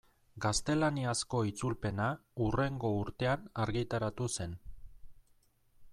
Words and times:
Gaztelaniazko 0.43 1.41
itzulpena 1.49 2.07
hurrengo 2.45 2.93
urtean 3.03 3.45
argitaratu 3.67 4.31
zen. 4.41 4.57